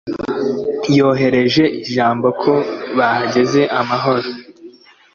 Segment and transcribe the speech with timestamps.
[0.97, 2.53] Yohereje ijambo ko
[2.97, 4.27] bahageze amahoro.